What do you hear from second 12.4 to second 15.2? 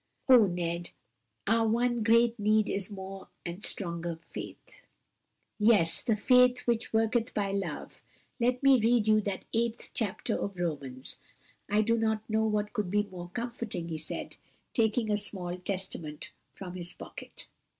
what could be more comforting," he said, taking a